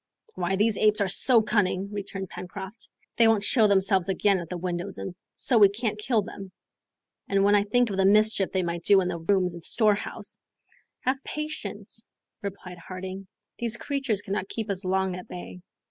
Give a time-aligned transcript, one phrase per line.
[0.33, 4.57] "Why, these apes are so cunning," returned Pencroft; "they won't show themselves again at the
[4.57, 6.51] windows and so we can't kill them;
[7.29, 10.39] and when I think of the mischief they may do in the rooms and storehouse"
[11.05, 12.07] "Have patience,"
[12.41, 13.27] replied Harding;
[13.59, 15.61] "these creatures cannot keep us long at bay."